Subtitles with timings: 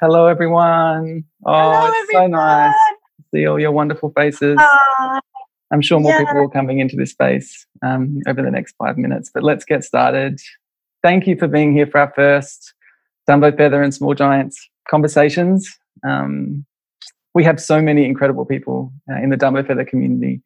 [0.00, 1.24] Hello, everyone.
[1.44, 2.30] Oh, Hello, it's everyone.
[2.30, 2.74] so nice
[3.18, 4.56] to see all your wonderful faces.
[4.58, 5.20] Uh,
[5.70, 6.20] I'm sure more yeah.
[6.20, 9.84] people are coming into this space um, over the next five minutes, but let's get
[9.84, 10.40] started.
[11.02, 12.72] Thank you for being here for our first
[13.28, 15.68] Dumbo Feather and Small Giants conversations.
[16.02, 16.64] Um,
[17.34, 20.40] we have so many incredible people uh, in the Dumbo Feather community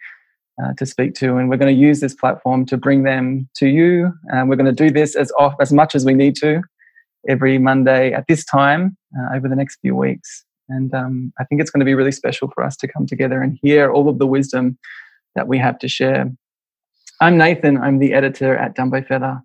[0.61, 3.69] uh, to speak to, and we're going to use this platform to bring them to
[3.69, 4.13] you.
[4.33, 6.61] And we're going to do this as off as much as we need to
[7.29, 10.45] every Monday at this time uh, over the next few weeks.
[10.69, 13.43] And um, I think it's going to be really special for us to come together
[13.43, 14.79] and hear all of the wisdom
[15.35, 16.31] that we have to share.
[17.21, 17.77] I'm Nathan.
[17.79, 19.41] I'm the editor at Dumbo Feather,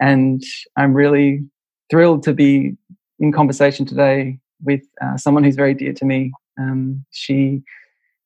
[0.00, 0.42] and
[0.76, 1.44] I'm really
[1.90, 2.76] thrilled to be
[3.18, 6.32] in conversation today with uh, someone who's very dear to me.
[6.58, 7.62] Um, she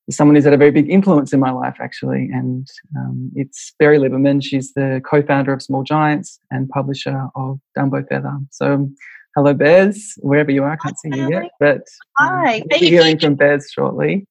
[0.09, 3.97] someone who's had a very big influence in my life, actually, and um, it's Berry
[3.99, 4.43] Liberman.
[4.43, 8.37] She's the co-founder of Small Giants and publisher of Dumbo Feather.
[8.51, 8.89] So,
[9.35, 10.71] hello, Bez, wherever you are.
[10.71, 11.81] I can't see you yet, but
[12.19, 12.63] um, Hi.
[12.69, 14.25] we'll be hearing from Bez shortly.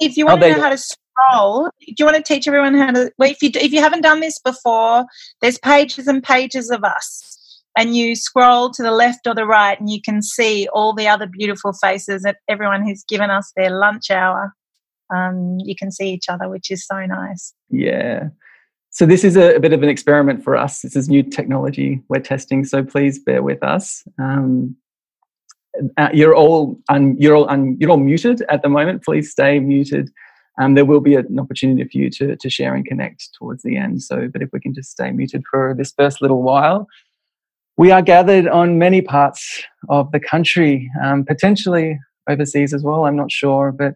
[0.00, 2.74] if you Oh, want to know how to scroll, do you want to teach everyone
[2.74, 3.12] how to?
[3.18, 5.04] Well, if you if you haven't done this before,
[5.40, 9.78] there's pages and pages of us, and you scroll to the left or the right,
[9.78, 13.70] and you can see all the other beautiful faces that everyone who's given us their
[13.70, 14.52] lunch hour.
[15.14, 17.54] Um, you can see each other, which is so nice.
[17.70, 18.28] Yeah.
[18.90, 20.80] So this is a, a bit of an experiment for us.
[20.80, 24.04] This is new technology we're testing, so please bear with us.
[24.18, 24.76] Um,
[25.96, 29.02] uh, you're all un, you're all un, you're all muted at the moment.
[29.02, 30.10] Please stay muted.
[30.60, 33.78] Um, there will be an opportunity for you to to share and connect towards the
[33.78, 34.02] end.
[34.02, 36.86] So, but if we can just stay muted for this first little while,
[37.78, 43.06] we are gathered on many parts of the country, um, potentially overseas as well.
[43.06, 43.94] I'm not sure, but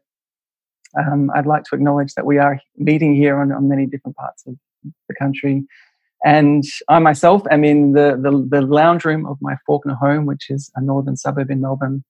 [0.98, 4.44] um, I'd like to acknowledge that we are meeting here on, on many different parts
[4.46, 4.56] of
[5.08, 5.64] the country.
[6.24, 10.50] And I myself am in the, the, the lounge room of my Fawkner home, which
[10.50, 12.04] is a northern suburb in Melbourne.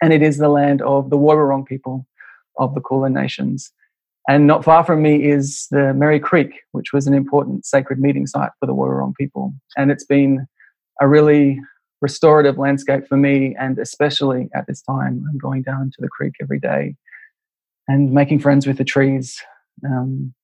[0.00, 2.06] And it is the land of the Wurundjeri people
[2.58, 3.72] of the Kulin Nations.
[4.28, 8.26] And not far from me is the Merri Creek, which was an important sacred meeting
[8.26, 9.54] site for the Wurundjeri people.
[9.76, 10.46] And it's been
[11.00, 11.58] a really
[12.00, 16.34] restorative landscape for me, and especially at this time, I'm going down to the creek
[16.40, 16.94] every day
[17.88, 19.42] and making friends with the trees.
[19.84, 20.34] Um,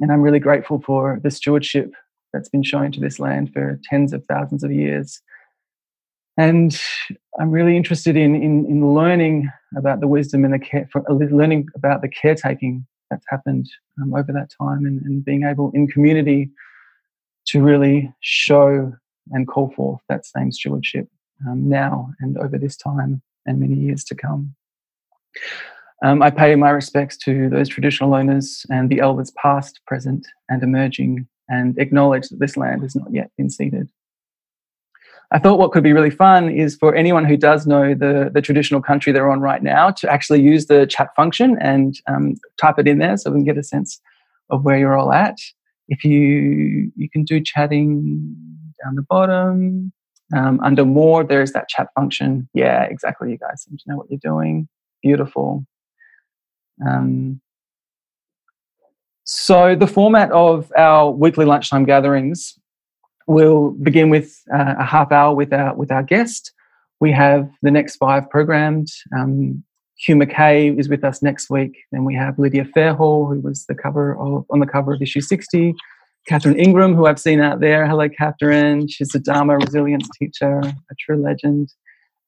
[0.00, 1.92] and I'm really grateful for the stewardship
[2.32, 5.20] that's been shown to this land for tens of thousands of years.
[6.36, 6.80] And
[7.38, 11.14] I'm really interested in, in, in learning about the wisdom and the care, for, uh,
[11.14, 13.68] learning about the caretaking that's happened
[14.00, 16.50] um, over that time and, and being able in community
[17.46, 18.92] to really show
[19.32, 21.08] and call forth that same stewardship
[21.48, 24.54] um, now and over this time and many years to come.
[26.02, 30.62] Um, I pay my respects to those traditional owners and the elders past, present, and
[30.62, 33.88] emerging, and acknowledge that this land has not yet been ceded.
[35.32, 38.42] I thought what could be really fun is for anyone who does know the, the
[38.42, 42.78] traditional country they're on right now to actually use the chat function and um, type
[42.78, 44.00] it in there so we can get a sense
[44.48, 45.38] of where you're all at.
[45.88, 48.36] If you you can do chatting
[48.82, 49.92] down the bottom.
[50.36, 52.48] Um, under more, there's that chat function.
[52.54, 53.32] Yeah, exactly.
[53.32, 54.68] You guys seem to know what you're doing.
[55.02, 55.66] Beautiful.
[56.86, 57.40] Um,
[59.24, 62.58] so, the format of our weekly lunchtime gatherings
[63.26, 66.52] will begin with uh, a half hour with our with our guest.
[67.00, 68.88] We have the next five programmed.
[69.16, 69.64] Um,
[69.98, 71.76] Hugh Mackay is with us next week.
[71.92, 75.20] Then we have Lydia Fairhall, who was the cover of on the cover of issue
[75.20, 75.74] 60.
[76.26, 77.86] Catherine Ingram, who I've seen out there.
[77.86, 78.88] Hello, Catherine.
[78.88, 81.72] She's a Dharma resilience teacher, a true legend.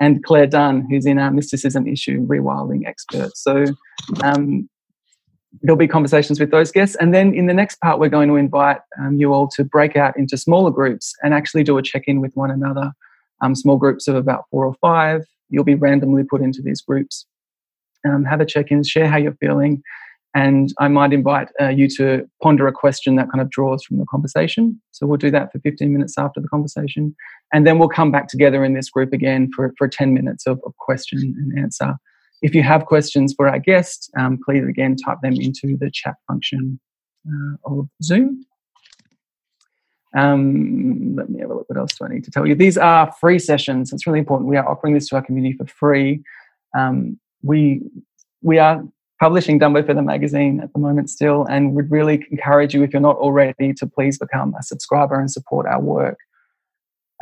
[0.03, 3.37] And Claire Dunn, who's in our mysticism issue rewilding expert.
[3.37, 3.67] So
[4.25, 4.69] um,
[5.61, 6.97] there'll be conversations with those guests.
[6.97, 9.95] And then in the next part, we're going to invite um, you all to break
[9.97, 12.91] out into smaller groups and actually do a check in with one another.
[13.43, 15.23] Um, small groups of about four or five.
[15.51, 17.25] You'll be randomly put into these groups.
[18.05, 19.85] Um, have a check in, share how you're feeling.
[20.35, 23.99] And I might invite uh, you to ponder a question that kind of draws from
[23.99, 24.81] the conversation.
[24.91, 27.15] So we'll do that for 15 minutes after the conversation.
[27.53, 30.59] And then we'll come back together in this group again for, for 10 minutes of,
[30.65, 31.97] of question and answer.
[32.41, 36.15] If you have questions for our guest, um, please again type them into the chat
[36.27, 36.81] function
[37.29, 38.45] uh, of Zoom.
[40.17, 41.69] Um, let me have a look.
[41.69, 42.55] What else do I need to tell you?
[42.55, 43.93] These are free sessions.
[43.93, 44.49] It's really important.
[44.49, 46.23] We are offering this to our community for free.
[46.77, 47.83] Um, we
[48.43, 48.83] we are
[49.23, 53.01] publishing Dumbo Feather magazine at the moment still, and would really encourage you if you're
[53.01, 56.19] not already to please become a subscriber and support our work.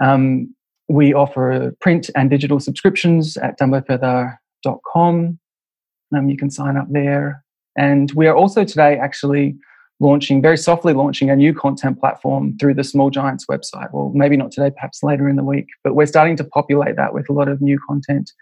[0.02, 0.55] Um,
[0.88, 5.38] we offer print and digital subscriptions at dumbofeather.com.
[6.17, 7.44] Um, you can sign up there.
[7.76, 9.58] And we are also today actually
[10.00, 13.93] launching, very softly launching a new content platform through the Small Giants website.
[13.93, 17.12] Well, maybe not today, perhaps later in the week, but we're starting to populate that
[17.12, 18.32] with a lot of new content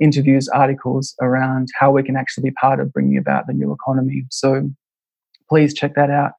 [0.00, 4.24] interviews, articles around how we can actually be part of bringing about the new economy.
[4.30, 4.70] So
[5.48, 6.32] please check that out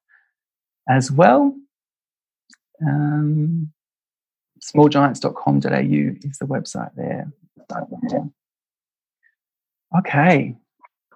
[0.89, 1.55] as well.
[2.85, 3.71] Um,
[4.61, 7.31] smallgiants.com.au is the website there.
[9.97, 10.55] Okay.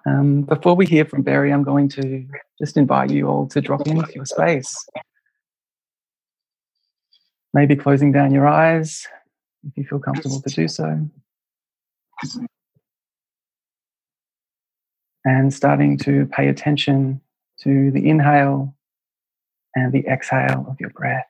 [0.06, 2.26] Um, before we hear from Berry, I'm going to
[2.58, 4.74] just invite you all to drop in into your space.
[7.54, 9.06] Maybe closing down your eyes
[9.64, 11.08] if you feel comfortable to do so.
[15.24, 17.20] And starting to pay attention
[17.60, 18.74] to the inhale
[19.74, 21.28] and the exhale of your breath.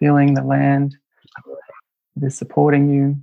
[0.00, 0.96] Feeling the land
[2.16, 3.16] that is supporting you.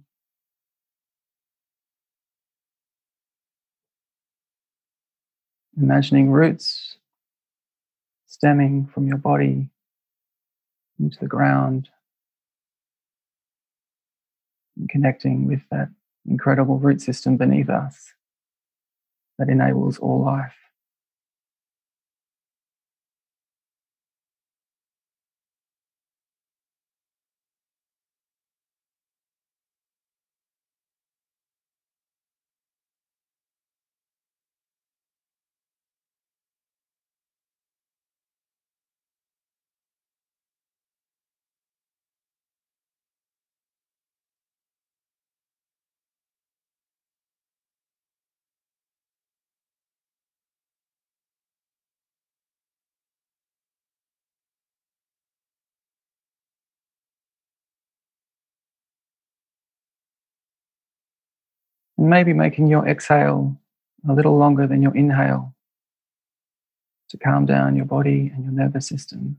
[5.77, 6.97] Imagining roots
[8.27, 9.69] stemming from your body
[10.99, 11.89] into the ground
[14.89, 15.89] connecting with that
[16.25, 18.13] incredible root system beneath us
[19.37, 20.58] that enables all life.
[61.99, 63.57] Maybe making your exhale
[64.07, 65.53] a little longer than your inhale
[67.09, 69.37] to calm down your body and your nervous system.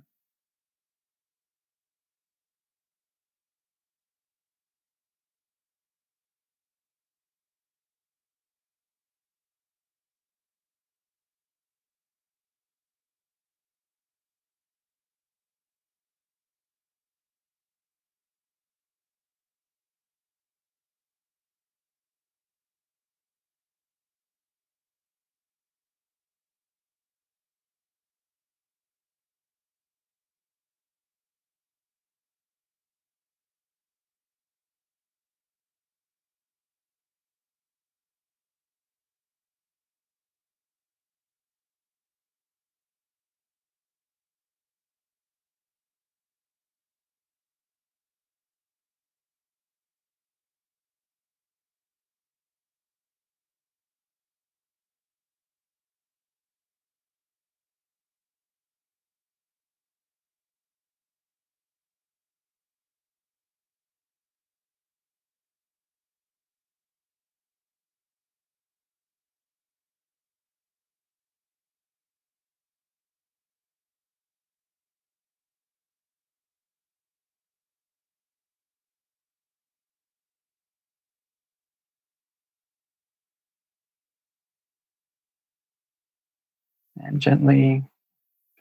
[87.05, 87.85] And gently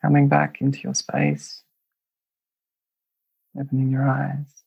[0.02, 1.64] coming back into your space,
[3.60, 4.64] opening your eyes.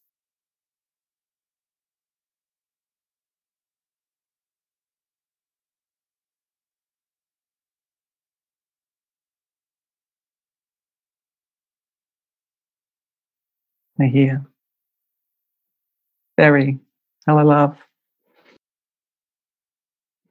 [14.00, 14.44] I hear.
[16.36, 16.80] Berry,
[17.26, 17.78] hello, love.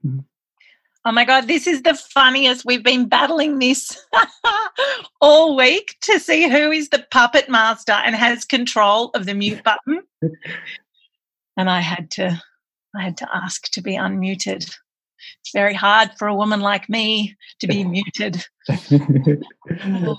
[0.06, 0.26] Mm.
[1.04, 2.64] Oh my God, this is the funniest.
[2.64, 3.98] We've been battling this
[5.22, 9.64] all week to see who is the puppet master and has control of the mute
[9.64, 10.04] button.
[11.58, 12.40] and I had to
[12.96, 14.76] I had to ask to be unmuted.
[15.42, 18.46] It's very hard for a woman like me to be muted.
[18.70, 20.18] oh.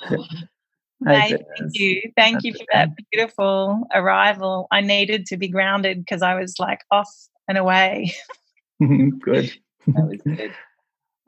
[1.04, 1.42] thank
[1.74, 2.12] you.
[2.16, 4.66] Thank you for that beautiful arrival.
[4.70, 7.10] I needed to be grounded because I was like off
[7.46, 8.14] and away.
[8.80, 9.52] good.
[9.86, 10.52] that was good.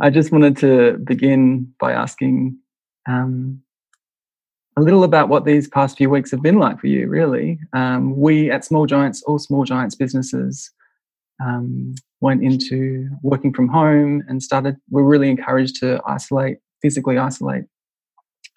[0.01, 2.59] I just wanted to begin by asking
[3.07, 3.63] um,
[4.77, 7.61] a little about what these past few weeks have been like for you, really.
[7.73, 10.71] Um, we at Small Giants, all Small Giants businesses,
[11.45, 17.65] um, went into working from home and started, we're really encouraged to isolate, physically isolate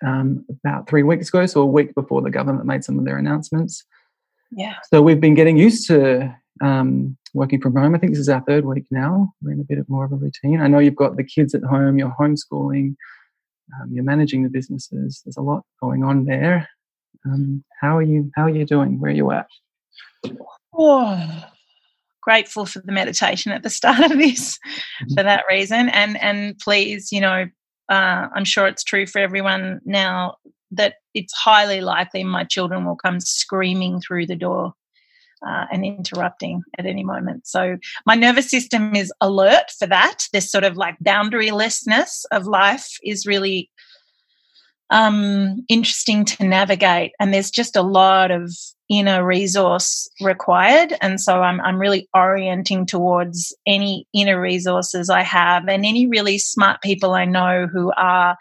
[0.05, 3.17] um, about three weeks ago, so a week before the government made some of their
[3.17, 3.83] announcements.
[4.51, 4.75] Yeah.
[4.91, 7.95] So we've been getting used to um, working from home.
[7.95, 9.31] I think this is our third week now.
[9.41, 10.59] We're in a bit of more of a routine.
[10.59, 12.95] I know you've got the kids at home, you're homeschooling,
[13.75, 15.21] um, you're managing the businesses.
[15.23, 16.67] There's a lot going on there.
[17.25, 18.31] Um, how are you?
[18.35, 18.99] How are you doing?
[18.99, 19.47] Where are you at?
[20.77, 21.45] Oh,
[22.21, 25.13] grateful for the meditation at the start of this mm-hmm.
[25.13, 27.45] for that reason, and and please, you know,
[27.89, 30.35] uh, I'm sure it's true for everyone now
[30.71, 34.73] that it's highly likely my children will come screaming through the door
[35.45, 37.47] uh, and interrupting at any moment.
[37.47, 40.27] So my nervous system is alert for that.
[40.33, 43.69] This sort of like boundarylessness of life is really
[44.89, 48.51] um, interesting to navigate, and there's just a lot of
[48.89, 50.93] inner resource required.
[51.01, 56.37] And so I'm I'm really orienting towards any inner resources I have, and any really
[56.37, 58.37] smart people I know who are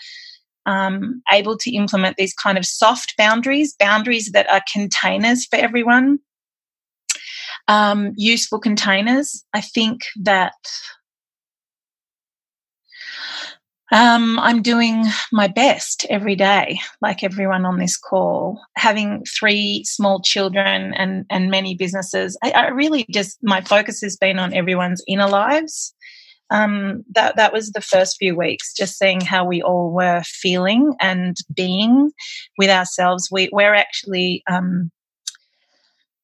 [0.66, 6.18] um, able to implement these kind of soft boundaries, boundaries that are containers for everyone
[7.68, 9.44] um, useful containers.
[9.52, 10.54] I think that
[13.92, 18.60] um, I'm doing my best every day, like everyone on this call.
[18.76, 24.16] Having three small children and and many businesses, I, I really just my focus has
[24.16, 25.94] been on everyone's inner lives.
[26.50, 30.94] Um, that that was the first few weeks, just seeing how we all were feeling
[31.00, 32.10] and being
[32.58, 33.28] with ourselves.
[33.30, 34.90] We we're actually um,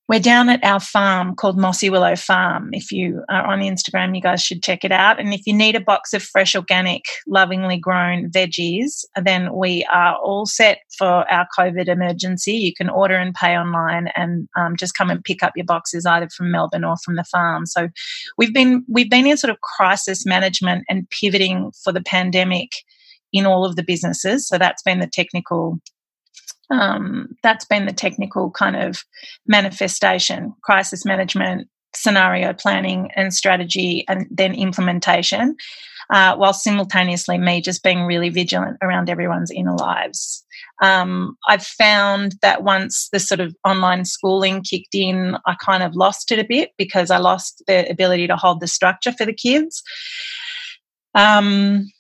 [0.09, 2.71] we're down at our farm called Mossy Willow Farm.
[2.73, 5.21] If you are on Instagram, you guys should check it out.
[5.21, 10.17] And if you need a box of fresh, organic, lovingly grown veggies, then we are
[10.17, 12.53] all set for our COVID emergency.
[12.53, 16.05] You can order and pay online, and um, just come and pick up your boxes
[16.05, 17.65] either from Melbourne or from the farm.
[17.65, 17.89] So
[18.37, 22.73] we've been we've been in sort of crisis management and pivoting for the pandemic
[23.33, 24.47] in all of the businesses.
[24.47, 25.79] So that's been the technical
[26.73, 29.05] um, that's been the technical kind of
[29.47, 35.55] manifestation crisis management scenario planning and strategy and then implementation
[36.11, 40.45] uh, while simultaneously me just being really vigilant around everyone's inner lives.
[40.83, 45.95] Um, i've found that once the sort of online schooling kicked in i kind of
[45.95, 49.35] lost it a bit because i lost the ability to hold the structure for the
[49.35, 49.83] kids.
[51.15, 51.91] Um,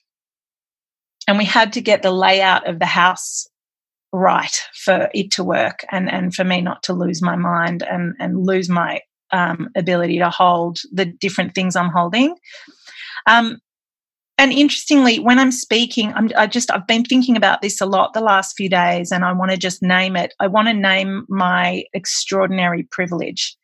[1.28, 3.46] and we had to get the layout of the house
[4.12, 8.14] right for it to work and, and for me not to lose my mind and,
[8.18, 9.00] and lose my
[9.32, 12.36] um, ability to hold the different things I'm holding.
[13.26, 13.58] Um,
[14.38, 18.12] and interestingly, when I'm speaking, I'm, I just I've been thinking about this a lot
[18.12, 20.34] the last few days, and I want to just name it.
[20.40, 23.56] I want to name my extraordinary privilege.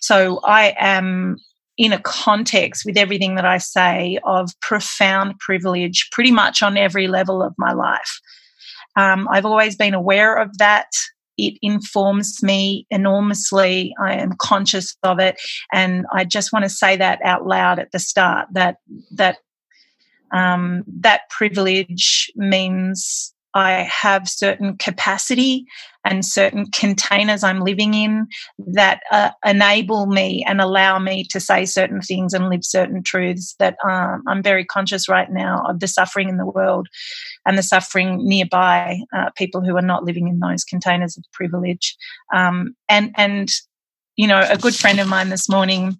[0.00, 1.38] So I am
[1.78, 7.08] in a context with everything that I say of profound privilege, pretty much on every
[7.08, 8.20] level of my life.
[8.98, 10.90] Um, I've always been aware of that.
[11.36, 13.94] It informs me enormously.
[14.02, 15.36] I am conscious of it,
[15.72, 18.48] and I just want to say that out loud at the start.
[18.52, 18.78] That
[19.12, 19.38] that
[20.32, 25.66] um, that privilege means I have certain capacity
[26.04, 28.28] and certain containers I'm living in
[28.68, 33.56] that uh, enable me and allow me to say certain things and live certain truths
[33.58, 36.86] that um, I'm very conscious right now of the suffering in the world
[37.46, 41.96] and the suffering nearby, uh, people who are not living in those containers of privilege.
[42.32, 43.48] Um, and, and,
[44.14, 45.98] you know, a good friend of mine this morning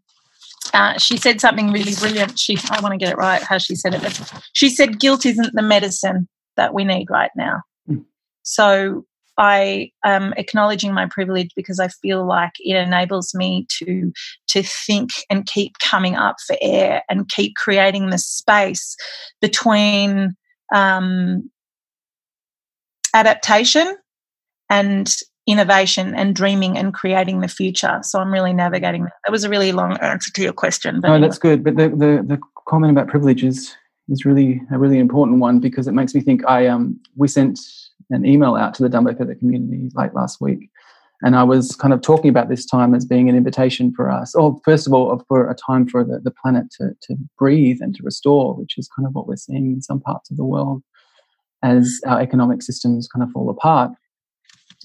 [0.75, 2.38] uh, she said something really brilliant.
[2.38, 4.33] She, I want to get it right how she said it.
[4.53, 8.05] She said, "Guilt isn't the medicine that we need right now." Mm.
[8.43, 9.07] So
[9.38, 14.12] I am acknowledging my privilege because I feel like it enables me to
[14.49, 18.97] to think and keep coming up for air and keep creating the space
[19.41, 20.37] between
[20.75, 21.49] um,
[23.15, 23.97] adaptation
[24.69, 28.00] and innovation and dreaming and creating the future.
[28.03, 29.15] So I'm really navigating that.
[29.25, 31.00] That was a really long answer to your question.
[31.00, 31.29] But no, anyway.
[31.29, 31.65] that's good.
[31.65, 33.75] But the, the, the comment about privilege is,
[34.09, 37.61] is really a really important one because it makes me think I um we sent
[38.11, 40.71] an email out to the Dumbo Feather community late last week.
[41.23, 44.37] And I was kind of talking about this time as being an invitation for us,
[44.37, 47.95] or first of all, for a time for the, the planet to, to breathe and
[47.97, 50.83] to restore, which is kind of what we're seeing in some parts of the world
[51.62, 53.91] as our economic systems kind of fall apart.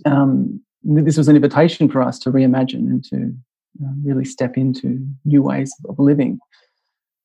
[0.05, 3.33] Um, this was an invitation for us to reimagine and to
[3.83, 6.39] uh, really step into new ways of living.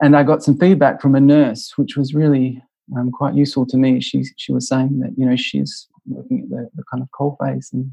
[0.00, 2.62] And I got some feedback from a nurse, which was really
[2.96, 4.00] um, quite useful to me.
[4.00, 7.36] She she was saying that you know she's looking at the, the kind of coal
[7.42, 7.90] face and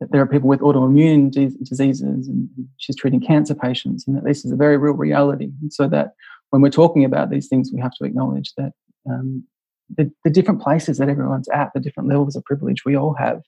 [0.00, 2.48] that there are people with autoimmune diseases and
[2.78, 5.50] she's treating cancer patients and that this is a very real reality.
[5.60, 6.14] And so that
[6.48, 8.72] when we're talking about these things, we have to acknowledge that
[9.08, 9.44] um,
[9.94, 13.42] the, the, different places that everyone's at, the different levels of privilege we all have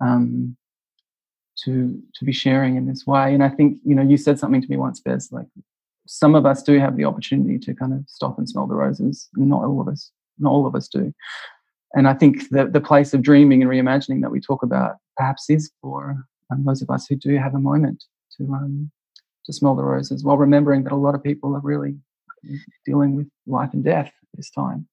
[0.00, 0.56] um,
[1.64, 3.34] to to be sharing in this way.
[3.34, 5.46] And I think you know you said something to me once, Bez, like
[6.06, 9.28] some of us do have the opportunity to kind of stop and smell the roses.
[9.36, 11.12] Not all of us, not all of us do.
[11.94, 15.48] and I think the, the place of dreaming and reimagining that we talk about perhaps
[15.48, 18.04] is for um, those of us who do have a moment
[18.36, 18.90] to um,
[19.46, 21.96] to smell the roses while remembering that a lot of people are really
[22.86, 24.86] dealing with life and death this time.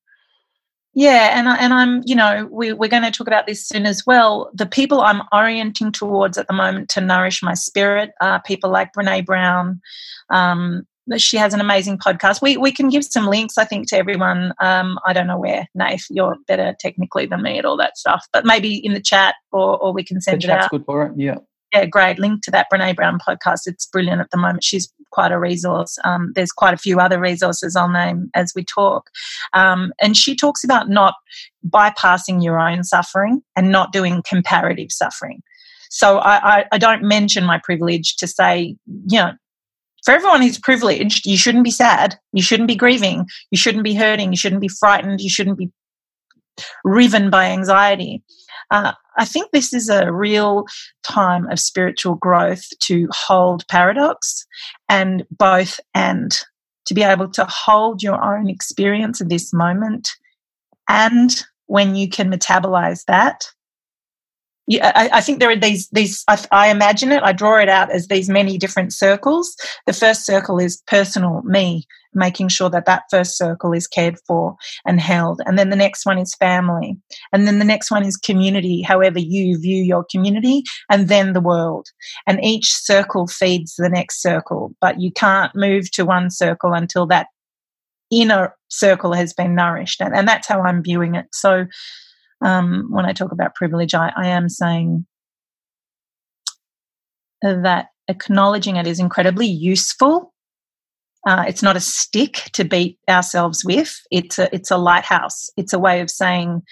[0.93, 3.85] Yeah, and I, and I'm you know we we're going to talk about this soon
[3.85, 4.51] as well.
[4.53, 8.93] The people I'm orienting towards at the moment to nourish my spirit are people like
[8.93, 9.81] Brene Brown,
[10.29, 10.85] um,
[11.17, 12.41] she has an amazing podcast.
[12.41, 14.53] We we can give some links, I think, to everyone.
[14.59, 18.27] Um, I don't know where, Nath, you're better technically than me at all that stuff,
[18.31, 20.71] but maybe in the chat or or we can send the it chat's out.
[20.71, 21.13] good for it.
[21.17, 21.35] Yeah.
[21.73, 22.19] Yeah, great.
[22.19, 23.61] Link to that Brene Brown podcast.
[23.65, 24.63] It's brilliant at the moment.
[24.63, 25.97] She's quite a resource.
[26.03, 29.09] Um, there's quite a few other resources I'll name as we talk.
[29.53, 31.15] Um, and she talks about not
[31.65, 35.41] bypassing your own suffering and not doing comparative suffering.
[35.89, 38.77] So I, I, I, don't mention my privilege to say,
[39.07, 39.33] you know,
[40.03, 42.17] for everyone who's privileged, you shouldn't be sad.
[42.33, 43.27] You shouldn't be grieving.
[43.51, 44.31] You shouldn't be hurting.
[44.31, 45.21] You shouldn't be frightened.
[45.21, 45.71] You shouldn't be
[46.83, 48.23] riven by anxiety.
[48.71, 50.65] Uh, I think this is a real
[51.03, 54.45] time of spiritual growth to hold paradox
[54.87, 56.37] and both and
[56.85, 60.09] to be able to hold your own experience of this moment
[60.89, 63.45] and when you can metabolize that
[64.67, 67.67] yeah, I, I, think there are these these I, I, imagine it i draw it
[67.67, 69.55] out as these many different circles.
[69.87, 74.55] The first circle is personal me making sure that that first circle is cared for
[74.85, 75.41] and held.
[75.45, 76.97] And then the next one is family.
[77.31, 81.41] And then the next one is community however you view your community and then the
[81.41, 81.87] world.
[82.27, 87.07] And each circle feeds the next circle but you can't move to one circle until
[87.07, 87.27] that
[88.11, 90.01] inner circle has been nourished.
[90.01, 91.25] And, and that's how i'm viewing it.
[91.33, 91.65] So
[92.41, 95.05] um, when I talk about privilege, I, I am saying
[97.41, 100.33] that acknowledging it is incredibly useful.
[101.27, 103.95] Uh, it's not a stick to beat ourselves with.
[104.11, 105.49] It's a it's a lighthouse.
[105.55, 106.63] It's a way of saying,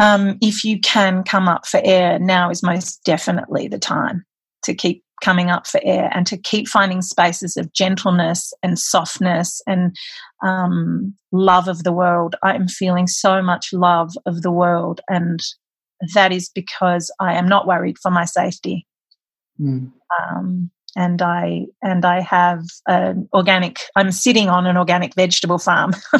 [0.00, 4.24] um, if you can come up for air, now is most definitely the time
[4.64, 9.60] to keep coming up for air and to keep finding spaces of gentleness and softness
[9.66, 9.94] and
[10.44, 12.36] um, love of the world.
[12.42, 15.40] I am feeling so much love of the world, and
[16.14, 18.86] that is because I am not worried for my safety.
[19.60, 19.92] Mm.
[20.20, 23.78] Um, and I and I have an organic.
[23.94, 25.92] I'm sitting on an organic vegetable farm.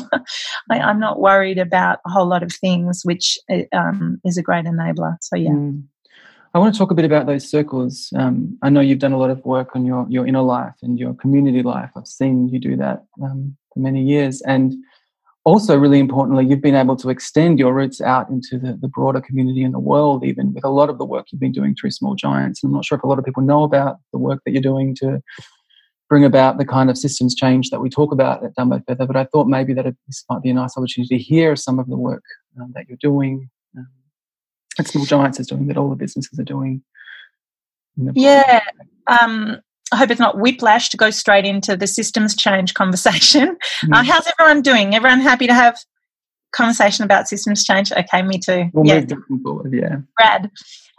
[0.70, 4.42] I, am not worried about a whole lot of things, which uh, um, is a
[4.42, 5.16] great enabler.
[5.20, 5.50] So yeah.
[5.50, 5.84] Mm.
[6.54, 8.10] I want to talk a bit about those circles.
[8.16, 10.98] Um, I know you've done a lot of work on your your inner life and
[10.98, 11.90] your community life.
[11.96, 14.74] I've seen you do that um, for many years, and
[15.44, 19.20] also really importantly, you've been able to extend your roots out into the, the broader
[19.20, 21.90] community and the world, even with a lot of the work you've been doing through
[21.90, 22.62] Small Giants.
[22.62, 24.62] And I'm not sure if a lot of people know about the work that you're
[24.62, 25.22] doing to
[26.08, 29.06] bring about the kind of systems change that we talk about at Dumbo Feather.
[29.06, 31.88] But I thought maybe that this might be a nice opportunity to hear some of
[31.88, 32.24] the work
[32.58, 33.50] um, that you're doing
[34.78, 36.82] that Small Giants is doing, that all the businesses are doing.
[38.14, 38.62] Yeah.
[39.06, 39.60] Um,
[39.92, 43.56] I hope it's not whiplash to go straight into the systems change conversation.
[43.84, 43.94] Mm.
[43.94, 44.94] Uh, how's everyone doing?
[44.94, 45.78] Everyone happy to have
[46.52, 47.92] conversation about systems change?
[47.92, 48.70] Okay, me too.
[48.72, 49.04] We'll yeah.
[49.28, 49.96] move forward, yeah.
[50.16, 50.50] Brad.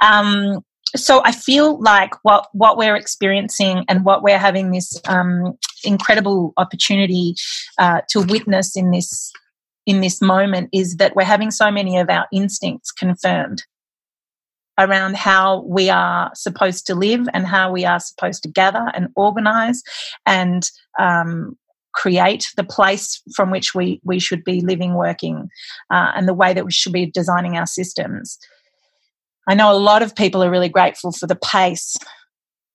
[0.01, 0.63] Um,
[0.95, 6.53] so I feel like what what we're experiencing and what we're having this um, incredible
[6.57, 7.35] opportunity
[7.77, 9.31] uh, to witness in this
[9.85, 13.63] in this moment is that we're having so many of our instincts confirmed
[14.79, 19.09] around how we are supposed to live and how we are supposed to gather and
[19.15, 19.83] organize
[20.25, 21.57] and um,
[21.93, 25.49] create the place from which we, we should be living, working,
[25.91, 28.39] uh, and the way that we should be designing our systems.
[29.49, 31.97] I know a lot of people are really grateful for the pace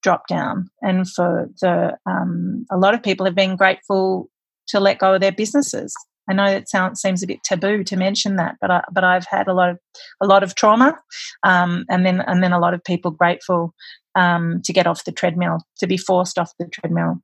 [0.02, 4.28] drop down and for the um, a lot of people have been grateful
[4.68, 5.94] to let go of their businesses
[6.28, 9.26] I know it sounds seems a bit taboo to mention that, but I, but I've
[9.26, 9.78] had a lot of
[10.20, 10.98] a lot of trauma,
[11.42, 13.74] um, and then and then a lot of people grateful
[14.14, 17.16] um, to get off the treadmill, to be forced off the treadmill,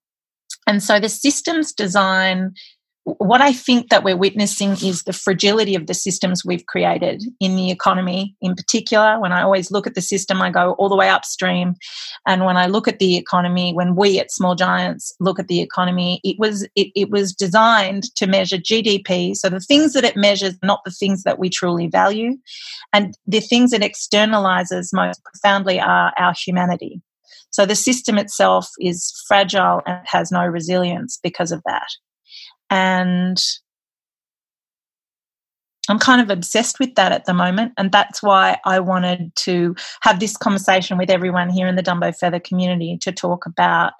[0.66, 2.52] and so the systems design
[3.04, 7.56] what I think that we're witnessing is the fragility of the systems we've created in
[7.56, 9.18] the economy, in particular.
[9.18, 11.76] When I always look at the system, I go all the way upstream.
[12.26, 15.60] And when I look at the economy, when we at Small Giants look at the
[15.60, 19.34] economy, it was it, it was designed to measure GDP.
[19.34, 22.36] So the things that it measures, not the things that we truly value,
[22.92, 27.00] and the things it externalizes most profoundly are our humanity.
[27.48, 31.88] So the system itself is fragile and has no resilience because of that.
[32.70, 33.42] And
[35.88, 37.72] I'm kind of obsessed with that at the moment.
[37.76, 42.16] And that's why I wanted to have this conversation with everyone here in the Dumbo
[42.16, 43.92] Feather community to talk about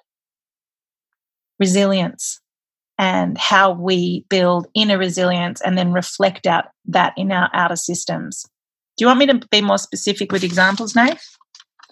[1.59, 2.39] resilience
[2.97, 8.45] and how we build inner resilience and then reflect out that in our outer systems.
[8.95, 11.17] Do you want me to be more specific with examples, Nate?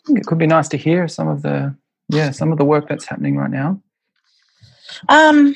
[0.08, 1.76] it could be nice to hear some of the
[2.08, 3.82] yeah some of the work that's happening right now.
[5.08, 5.56] Um,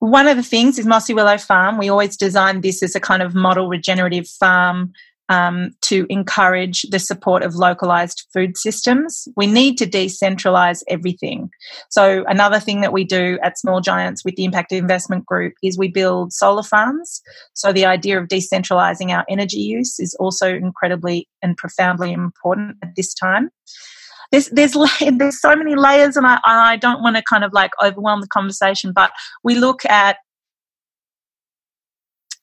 [0.00, 1.78] one of the things is Mossy Willow Farm.
[1.78, 4.92] We always designed this as a kind of model regenerative farm
[5.28, 9.28] um, to encourage the support of localized food systems.
[9.36, 11.50] We need to decentralize everything.
[11.90, 15.76] So, another thing that we do at Small Giants with the Impact Investment Group is
[15.76, 17.20] we build solar farms.
[17.54, 22.94] So, the idea of decentralizing our energy use is also incredibly and profoundly important at
[22.96, 23.50] this time.
[24.30, 24.76] There's, there's,
[25.12, 28.28] there's so many layers, and I, I don't want to kind of like overwhelm the
[28.28, 29.12] conversation, but
[29.42, 30.18] we look at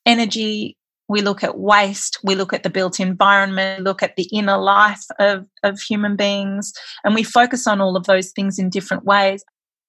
[0.06, 4.58] energy we look at waste, we look at the built environment, look at the inner
[4.58, 9.06] life of, of human beings, and we focus on all of those things in different
[9.06, 9.44] ways.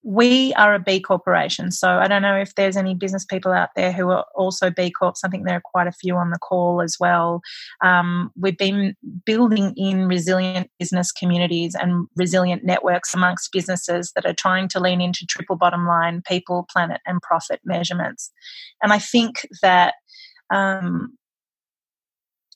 [0.08, 3.70] We are a B corporation, so I don't know if there's any business people out
[3.74, 5.20] there who are also B Corps.
[5.24, 7.40] I think there are quite a few on the call as well.
[7.82, 14.32] Um, we've been building in resilient business communities and resilient networks amongst businesses that are
[14.32, 18.30] trying to lean into triple bottom line people, planet, and profit measurements.
[18.84, 19.94] And I think that
[20.54, 21.18] um,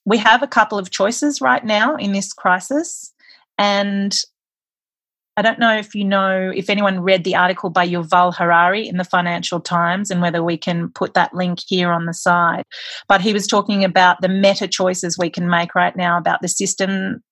[0.07, 3.13] we have a couple of choices right now in this crisis.
[3.59, 4.17] And
[5.41, 8.99] I don't know if you know, if anyone read the article by Yuval Harari in
[8.99, 12.65] the Financial Times and whether we can put that link here on the side.
[13.09, 16.49] But he was talking about the meta choices we can make right now about the
[16.49, 17.23] system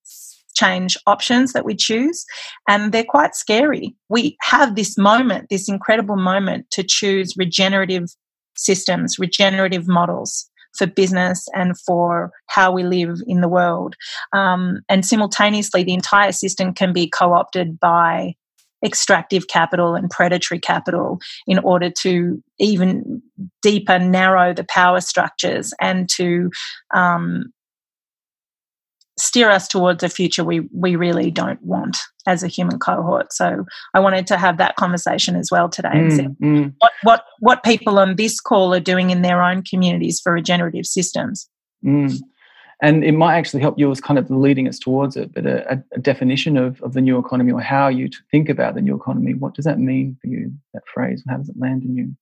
[0.55, 2.25] change options that we choose.
[2.67, 3.95] And they're quite scary.
[4.09, 8.07] We have this moment, this incredible moment to choose regenerative
[8.57, 13.97] systems, regenerative models for business and for how we live in the world.
[14.33, 18.35] Um, and simultaneously, the entire system can be co opted by
[18.85, 23.21] extractive capital and predatory capital in order to even
[23.61, 26.51] deeper narrow the power structures and to
[26.95, 27.53] um,
[29.19, 33.33] steer us towards a future we we really don't want as a human cohort.
[33.33, 36.75] So I wanted to have that conversation as well today mm, and see mm.
[36.79, 40.87] what, what what people on this call are doing in their own communities for regenerative
[40.87, 41.49] systems.
[41.85, 42.21] Mm.
[42.81, 45.83] And it might actually help you as kind of leading us towards it, but a,
[45.93, 49.35] a, definition of, of the new economy or how you think about the new economy,
[49.35, 51.21] what does that mean for you, that phrase?
[51.29, 52.17] How does it land in you?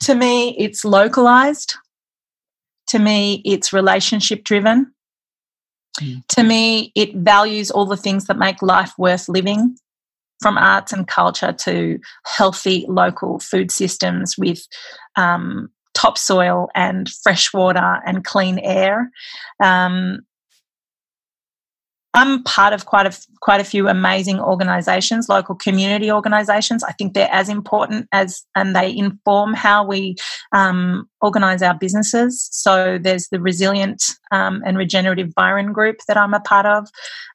[0.00, 1.74] To me, it's localized
[2.92, 4.92] to me, it's relationship driven.
[5.98, 6.26] Mm.
[6.28, 9.76] To me, it values all the things that make life worth living,
[10.42, 14.66] from arts and culture to healthy local food systems with
[15.16, 19.10] um, topsoil and fresh water and clean air.
[19.62, 20.20] Um,
[22.14, 26.84] I'm part of quite a quite a few amazing organisations, local community organisations.
[26.84, 30.14] I think they're as important as, and they inform how we
[30.52, 32.48] um, organise our businesses.
[32.52, 36.88] So there's the Resilient um, and Regenerative Byron Group that I'm a part of,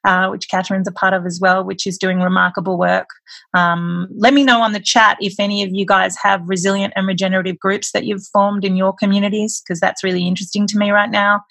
[0.04, 3.08] uh, which Catherine's a part of as well, which is doing remarkable work.
[3.52, 7.06] Um, let me know on the chat if any of you guys have resilient and
[7.06, 11.10] regenerative groups that you've formed in your communities, because that's really interesting to me right
[11.10, 11.42] now.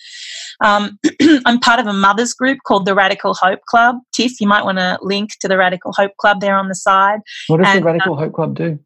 [0.64, 0.98] Um,
[1.46, 3.98] I'm part of a mothers group called the Radical Hope Club.
[4.14, 7.20] Tiff, you might want to link to the Radical Hope Club there on the side.
[7.48, 8.80] What does and, the Radical uh, Hope Club do?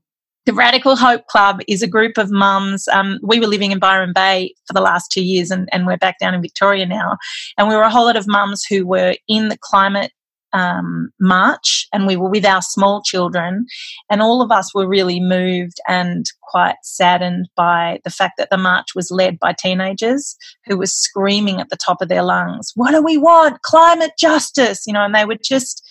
[0.46, 2.88] The Radical Hope Club is a group of mums.
[2.88, 5.98] Um, we were living in Byron Bay for the last two years, and, and we're
[5.98, 7.18] back down in Victoria now.
[7.58, 10.12] And we were a whole lot of mums who were in the climate
[10.54, 13.66] um, march, and we were with our small children,
[14.10, 18.58] and all of us were really moved and quite saddened by the fact that the
[18.58, 20.36] march was led by teenagers
[20.66, 23.62] who were screaming at the top of their lungs, "What do we want?
[23.62, 25.88] Climate justice!" You know, and they were just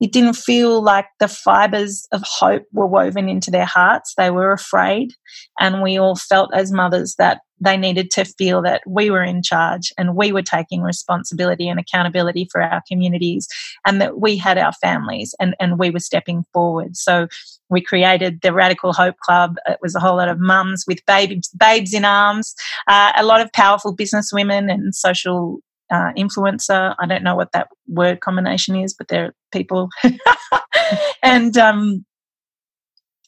[0.00, 4.14] it didn't feel like the fibers of hope were woven into their hearts.
[4.16, 5.12] They were afraid.
[5.58, 9.42] And we all felt as mothers that they needed to feel that we were in
[9.42, 13.48] charge and we were taking responsibility and accountability for our communities
[13.86, 16.96] and that we had our families and, and we were stepping forward.
[16.96, 17.28] So
[17.70, 19.56] we created the Radical Hope Club.
[19.66, 22.54] It was a whole lot of mums with babies, babes in arms,
[22.88, 26.94] uh, a lot of powerful business women and social uh, influencer.
[26.98, 29.88] I don't know what that word combination is, but they're people,
[31.22, 32.04] and um,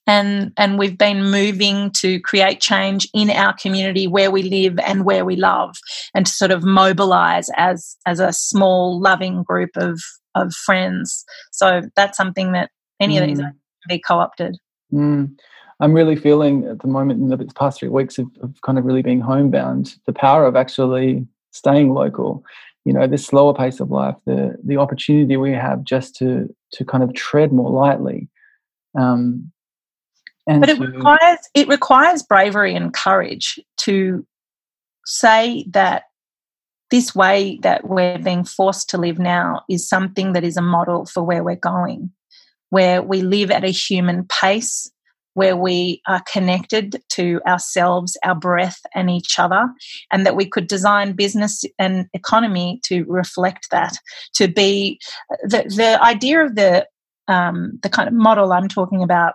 [0.06, 5.04] and and we've been moving to create change in our community where we live and
[5.04, 5.76] where we love,
[6.14, 10.00] and to sort of mobilize as as a small loving group of
[10.34, 11.24] of friends.
[11.52, 13.20] So that's something that any mm.
[13.20, 13.42] of these mm.
[13.42, 13.54] can
[13.88, 14.56] be co-opted.
[14.92, 15.36] Mm.
[15.80, 18.84] I'm really feeling at the moment in the past three weeks of, of kind of
[18.84, 21.26] really being homebound, the power of actually
[21.58, 22.44] staying local
[22.84, 26.84] you know this slower pace of life the the opportunity we have just to to
[26.84, 28.28] kind of tread more lightly.
[28.98, 29.52] Um,
[30.46, 34.26] And but it requires it requires bravery and courage to
[35.04, 36.04] say that
[36.90, 41.04] this way that we're being forced to live now is something that is a model
[41.04, 42.10] for where we're going,
[42.70, 44.90] where we live at a human pace,
[45.38, 49.68] where we are connected to ourselves, our breath, and each other,
[50.12, 53.96] and that we could design business and economy to reflect that,
[54.34, 54.98] to be
[55.44, 56.86] the, the idea of the
[57.28, 59.34] um, the kind of model I'm talking about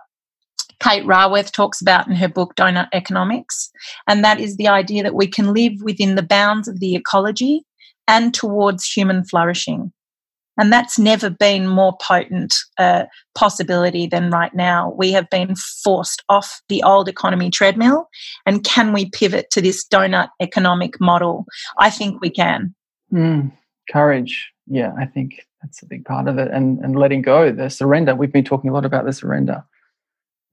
[0.80, 3.70] Kate Raworth talks about in her book Doughnut Economics.
[4.06, 7.62] And that is the idea that we can live within the bounds of the ecology
[8.06, 9.92] and towards human flourishing.
[10.58, 14.94] And that's never been more potent a possibility than right now.
[14.96, 18.08] We have been forced off the old economy treadmill.
[18.46, 21.46] And can we pivot to this donut economic model?
[21.78, 22.74] I think we can.
[23.12, 23.52] Mm,
[23.90, 24.50] courage.
[24.66, 26.50] Yeah, I think that's a big part of it.
[26.52, 28.14] And, and letting go, the surrender.
[28.14, 29.64] We've been talking a lot about the surrender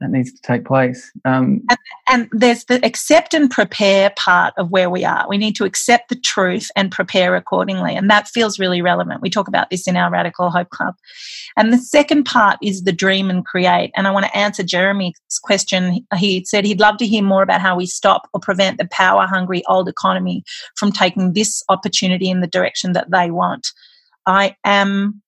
[0.01, 1.11] that needs to take place.
[1.25, 5.25] Um, and, and, there's the accept and prepare part of where we are.
[5.29, 7.95] We need to accept the truth and prepare accordingly.
[7.95, 9.21] And that feels really relevant.
[9.21, 10.95] We talk about this in our Radical Hope Club.
[11.55, 13.91] And the second part is the dream and create.
[13.95, 16.05] And I want to answer Jeremy's question.
[16.17, 19.27] He said he'd love to hear more about how we stop or prevent the power
[19.27, 20.43] hungry old economy
[20.75, 23.71] from taking this opportunity in the direction that they want.
[24.25, 25.21] I am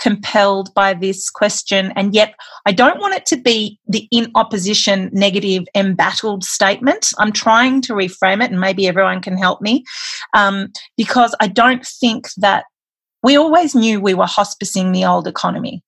[0.00, 1.92] compelled by this question.
[1.96, 2.34] And yet,
[2.66, 7.10] I don't want it to be the in opposition, negative, embattled statement.
[7.18, 9.84] I'm trying to reframe it, and maybe everyone can help me
[10.34, 12.64] um, because I don't think that
[13.22, 15.82] we always knew we were hospicing the old economy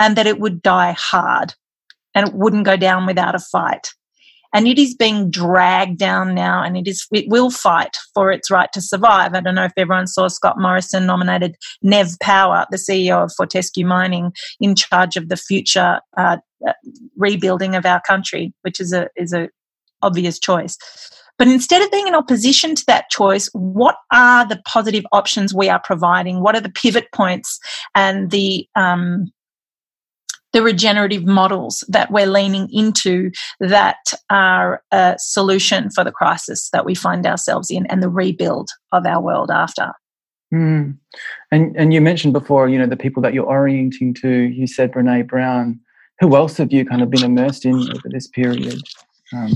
[0.00, 1.54] and that it would die hard
[2.14, 3.90] and it wouldn't go down without a fight
[4.52, 8.50] and it is being dragged down now and it is it will fight for its
[8.50, 12.76] right to survive i don't know if everyone saw scott morrison nominated nev power the
[12.76, 16.72] ceo of fortescue mining in charge of the future uh, uh,
[17.16, 19.48] rebuilding of our country which is a is a
[20.02, 20.76] obvious choice
[21.38, 25.68] but instead of being in opposition to that choice, what are the positive options we
[25.68, 26.42] are providing?
[26.42, 27.60] What are the pivot points
[27.94, 29.30] and the um,
[30.52, 33.30] the regenerative models that we're leaning into
[33.60, 38.70] that are a solution for the crisis that we find ourselves in and the rebuild
[38.92, 39.92] of our world after.
[40.52, 40.96] Mm.
[41.52, 44.28] And and you mentioned before, you know, the people that you're orienting to.
[44.28, 45.80] You said Brene Brown.
[46.20, 48.80] Who else have you kind of been immersed in over this period?
[49.32, 49.52] Um,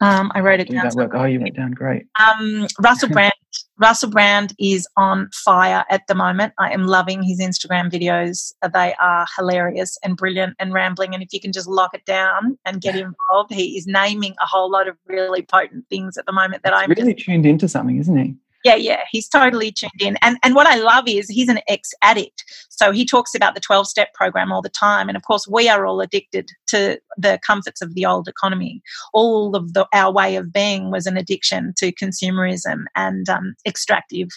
[0.00, 0.84] um, I wrote it down.
[0.84, 1.12] That work.
[1.14, 1.72] Oh, you wrote down.
[1.72, 2.04] Great.
[2.20, 3.32] Um, Russell Brand.
[3.78, 6.52] Russell Brand is on fire at the moment.
[6.58, 8.52] I am loving his Instagram videos.
[8.72, 11.14] They are hilarious and brilliant and rambling.
[11.14, 14.46] And if you can just lock it down and get involved, he is naming a
[14.46, 17.68] whole lot of really potent things at the moment that I'm really just, tuned into
[17.68, 18.36] something, isn't he?
[18.64, 20.16] Yeah, yeah, he's totally tuned in.
[20.22, 22.44] And and what I love is he's an ex addict.
[22.68, 25.08] So he talks about the 12 step program all the time.
[25.08, 28.82] And of course, we are all addicted to the comforts of the old economy.
[29.12, 34.28] All of the, our way of being was an addiction to consumerism and um, extractive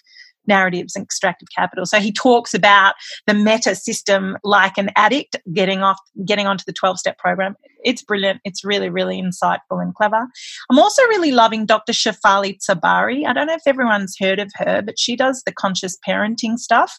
[0.48, 1.86] narratives and extractive capital.
[1.86, 2.96] So he talks about
[3.28, 7.56] the meta system like an addict getting off, getting onto the 12 step program.
[7.84, 8.42] It's brilliant.
[8.44, 10.28] It's really, really insightful and clever.
[10.70, 11.94] I'm also really loving Dr.
[11.94, 13.26] Shefali Tsabary.
[13.26, 16.98] I don't know if everyone's heard of her, but she does the conscious parenting stuff.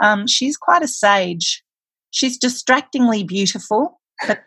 [0.00, 1.62] Um, she's quite a sage.
[2.10, 4.42] She's distractingly beautiful, but,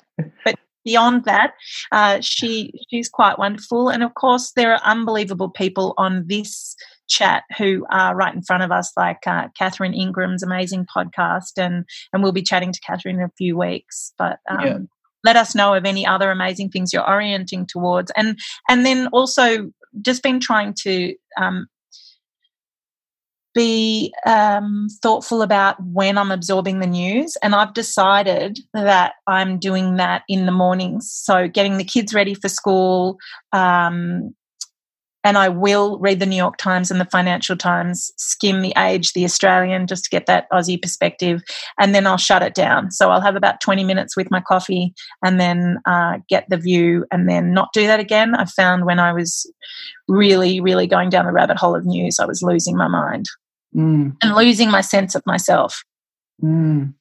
[0.46, 1.54] but beyond that,
[1.92, 3.90] uh, she she's quite wonderful.
[3.90, 6.76] And of course, there are unbelievable people on this
[7.08, 11.86] chat who are right in front of us, like uh, Catherine Ingram's amazing podcast, and
[12.14, 14.14] and we'll be chatting to Catherine in a few weeks.
[14.18, 14.78] But um, yeah.
[15.24, 18.40] let us know of any other amazing things you're orienting towards, and
[18.70, 21.68] and then also just been trying to um,
[23.54, 27.38] be um, thoughtful about when I'm absorbing the news.
[27.44, 31.12] And I've decided that I'm doing that in the mornings.
[31.12, 33.18] So, getting the kids ready for school,
[33.52, 34.34] um,
[35.24, 39.14] and I will read the New York Times and the Financial Times, skim the Age,
[39.14, 41.42] the Australian, just to get that Aussie perspective,
[41.80, 42.92] and then I'll shut it down.
[42.92, 47.06] So I'll have about 20 minutes with my coffee and then uh, get the view
[47.12, 48.36] and then not do that again.
[48.36, 49.52] I found when I was
[50.08, 53.28] really, really going down the rabbit hole of news, I was losing my mind
[53.76, 54.16] mm.
[54.22, 55.84] and losing my sense of myself.
[56.44, 56.94] Mm.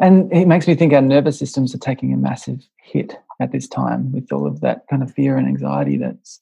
[0.00, 3.68] And it makes me think our nervous systems are taking a massive hit at this
[3.68, 6.40] time with all of that kind of fear and anxiety that's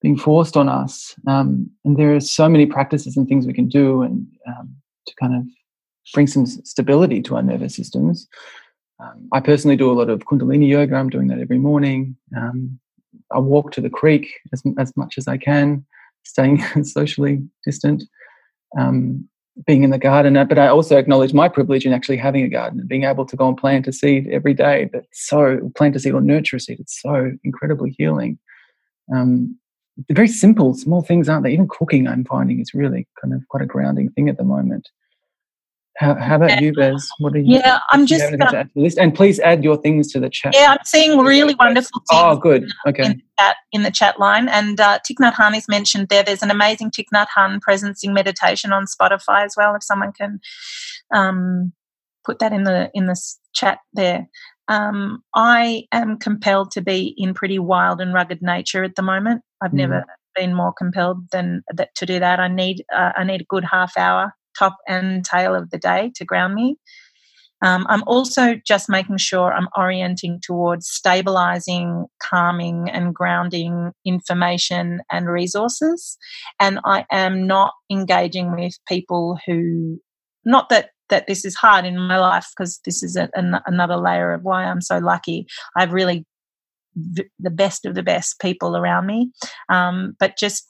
[0.00, 1.14] being forced on us.
[1.26, 5.14] Um, and there are so many practices and things we can do and um, to
[5.20, 5.44] kind of
[6.14, 8.28] bring some stability to our nervous systems.
[9.00, 10.96] Um, I personally do a lot of Kundalini yoga.
[10.96, 12.16] I'm doing that every morning.
[12.36, 12.78] Um,
[13.32, 15.84] I walk to the creek as, as much as I can,
[16.24, 18.04] staying socially distant.
[18.78, 19.28] Um,
[19.66, 22.48] being in the garden, uh, but I also acknowledge my privilege in actually having a
[22.48, 24.88] garden and being able to go and plant a seed every day.
[24.92, 28.38] But so plant a seed or nurture a seed, it's so incredibly healing.
[29.12, 29.58] Um,
[30.10, 31.52] very simple, small things, aren't they?
[31.52, 34.88] Even cooking, I'm finding, is really kind of quite a grounding thing at the moment.
[35.96, 36.60] How, how about yeah.
[36.60, 37.10] you, Bez?
[37.18, 37.56] What are you?
[37.56, 40.54] Yeah, I'm just gonna, list, and please add your things to the chat.
[40.54, 42.00] Yeah, I'm seeing really wonderful.
[42.12, 42.68] oh, good.
[42.86, 43.04] Okay.
[43.04, 46.22] In, chat, in the chat line, and uh, Thich Nhat Hanh is mentioned there.
[46.22, 49.74] There's an amazing Thich Nhat Hanh presencing meditation on Spotify as well.
[49.74, 50.38] If someone can
[51.12, 51.72] um,
[52.24, 53.20] put that in the in the
[53.52, 54.28] chat there.
[54.68, 59.42] Um, I am compelled to be in pretty wild and rugged nature at the moment.
[59.62, 59.76] I've mm.
[59.76, 60.04] never
[60.36, 62.38] been more compelled than that to do that.
[62.38, 66.12] I need uh, I need a good half hour top and tail of the day
[66.16, 66.76] to ground me.
[67.60, 75.28] Um, I'm also just making sure I'm orienting towards stabilizing, calming, and grounding information and
[75.28, 76.16] resources.
[76.60, 79.98] And I am not engaging with people who,
[80.44, 83.96] not that that this is hard in my life because this is a, an, another
[83.96, 85.46] layer of why I'm so lucky.
[85.76, 86.26] I've really
[87.38, 89.30] the best of the best people around me,
[89.68, 90.68] um, but just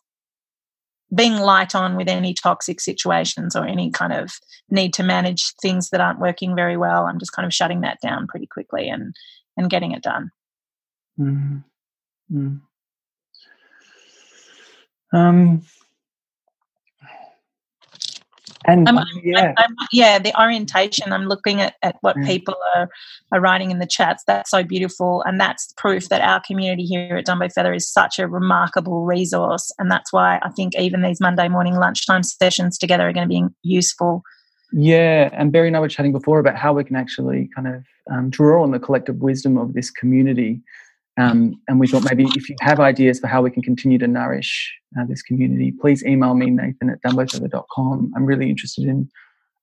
[1.15, 4.31] being light on with any toxic situations or any kind of
[4.71, 7.99] need to manage things that aren't working very well i'm just kind of shutting that
[8.03, 9.15] down pretty quickly and
[9.57, 10.31] and getting it done
[11.19, 11.59] mm-hmm.
[12.31, 12.61] mm.
[15.13, 15.63] um
[18.67, 19.55] and I'm, yeah.
[19.57, 21.13] I'm, I'm, yeah, the orientation.
[21.13, 22.27] I'm looking at, at what mm.
[22.27, 22.89] people are,
[23.33, 24.25] are writing in the chats.
[24.27, 25.23] That's so beautiful.
[25.27, 29.71] And that's proof that our community here at Dumbo Feather is such a remarkable resource.
[29.79, 33.33] And that's why I think even these Monday morning lunchtime sessions together are going to
[33.33, 34.23] be useful.
[34.73, 35.31] Yeah.
[35.33, 38.29] And Berry and I were chatting before about how we can actually kind of um,
[38.29, 40.61] draw on the collective wisdom of this community
[41.19, 44.07] um, and we thought maybe if you have ideas for how we can continue to
[44.07, 48.13] nourish uh, this community, please email me, Nathan at dumbofeather.com.
[48.15, 49.11] I'm really interested in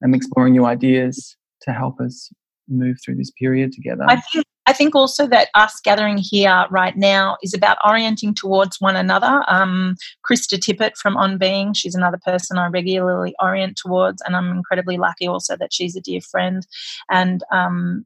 [0.04, 2.30] um, exploring new ideas to help us
[2.68, 4.04] move through this period together.
[4.08, 8.82] I think, I think also that us gathering here right now is about orienting towards
[8.82, 9.44] one another.
[9.48, 9.96] Um,
[10.30, 14.98] Krista Tippett from On Being, she's another person I regularly orient towards, and I'm incredibly
[14.98, 16.68] lucky also that she's a dear friend.
[17.10, 18.06] And um,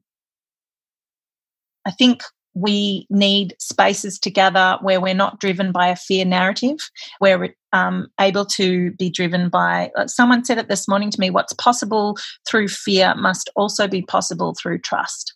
[1.84, 2.22] I think
[2.54, 6.78] we need spaces together where we're not driven by a fear narrative,
[7.18, 9.90] where we're um, able to be driven by.
[10.06, 12.16] Someone said it this morning to me what's possible
[12.48, 15.34] through fear must also be possible through trust.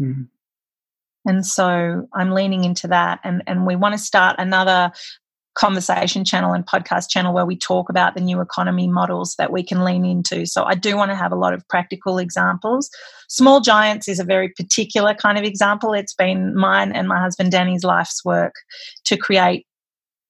[0.00, 0.28] Mm.
[1.26, 3.20] And so I'm leaning into that.
[3.24, 4.92] And, and we want to start another
[5.54, 9.62] conversation channel and podcast channel where we talk about the new economy models that we
[9.62, 10.46] can lean into.
[10.46, 12.90] So I do want to have a lot of practical examples.
[13.28, 15.92] Small Giants is a very particular kind of example.
[15.92, 18.54] It's been mine and my husband Danny's life's work
[19.04, 19.66] to create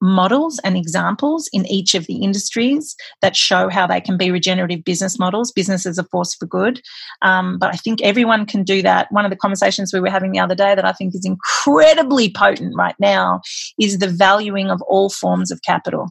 [0.05, 4.83] models and examples in each of the industries that show how they can be regenerative
[4.83, 6.81] business models, business as a force for good.
[7.21, 9.11] Um, but I think everyone can do that.
[9.11, 12.31] One of the conversations we were having the other day that I think is incredibly
[12.31, 13.41] potent right now
[13.79, 16.09] is the valuing of all forms of capital.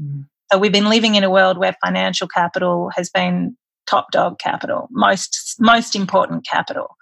[0.00, 0.26] Mm.
[0.52, 4.88] So we've been living in a world where financial capital has been top dog capital,
[4.90, 6.96] most most important capital.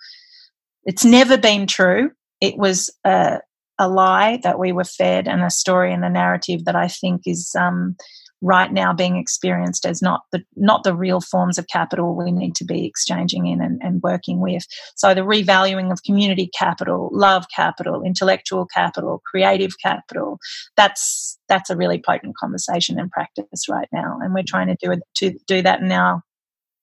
[0.84, 2.12] It's never been true.
[2.40, 3.40] It was a,
[3.78, 7.22] a lie that we were fed and a story and a narrative that I think
[7.26, 7.96] is um,
[8.42, 12.54] right now being experienced as not the not the real forms of capital we need
[12.54, 14.66] to be exchanging in and, and working with.
[14.94, 20.38] So the revaluing of community capital, love capital, intellectual capital, creative capital,
[20.76, 24.18] that's that's a really potent conversation and practice right now.
[24.22, 26.22] And we're trying to do it to do that our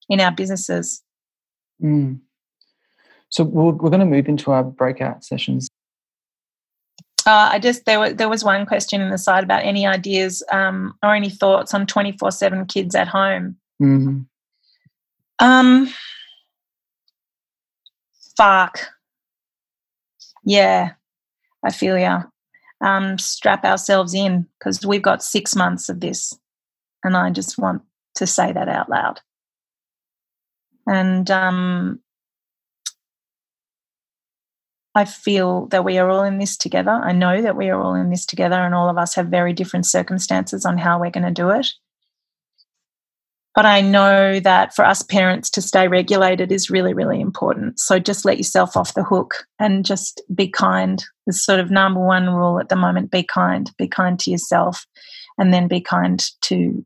[0.09, 1.01] in our businesses.
[1.81, 2.19] Mm.
[3.29, 5.67] So we're, we're going to move into our breakout sessions
[7.25, 10.43] uh, I just there was there was one question in the side about any ideas
[10.51, 13.57] um, or any thoughts on twenty four seven kids at home.
[13.81, 14.21] Mm-hmm.
[15.39, 15.89] Um,
[18.37, 18.79] fuck.
[20.43, 20.91] Yeah,
[21.63, 22.23] I feel ya.
[22.81, 26.37] Um, strap ourselves in because we've got six months of this,
[27.03, 27.81] and I just want
[28.15, 29.21] to say that out loud.
[30.85, 32.01] And um,
[34.95, 36.91] I feel that we are all in this together.
[36.91, 39.53] I know that we are all in this together, and all of us have very
[39.53, 41.67] different circumstances on how we're going to do it.
[43.55, 47.79] But I know that for us parents to stay regulated is really, really important.
[47.79, 51.03] So just let yourself off the hook and just be kind.
[51.27, 53.71] The sort of number one rule at the moment be kind.
[53.77, 54.87] Be kind to yourself
[55.37, 56.83] and then be kind to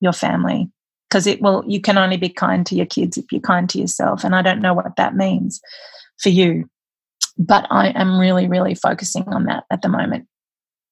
[0.00, 0.70] your family.
[1.10, 3.78] Because it will, you can only be kind to your kids if you're kind to
[3.78, 4.24] yourself.
[4.24, 5.60] And I don't know what that means
[6.18, 6.68] for you
[7.38, 10.26] but I am really, really focusing on that at the moment.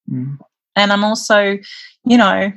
[0.09, 0.37] Mm.
[0.75, 1.57] And I'm also,
[2.05, 2.51] you know,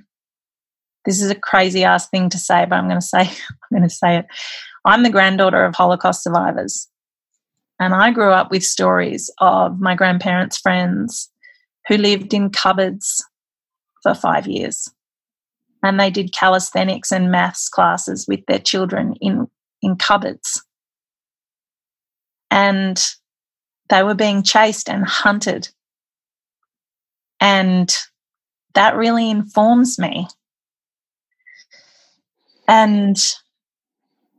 [1.05, 3.83] this is a crazy ass thing to say, but I'm going to say I'm going
[3.83, 4.27] to say it.
[4.85, 6.89] I'm the granddaughter of Holocaust survivors.
[7.81, 11.31] And I grew up with stories of my grandparents' friends
[11.87, 13.25] who lived in cupboards
[14.03, 14.89] for 5 years.
[15.83, 19.47] And they did calisthenics and maths classes with their children in
[19.81, 20.65] in cupboards.
[22.51, 23.01] And
[23.89, 25.69] they were being chased and hunted.
[27.41, 27.95] And
[28.75, 30.29] that really informs me.
[32.67, 33.17] And